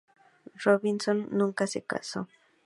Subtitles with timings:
[0.65, 2.27] Robinson nunca se casó.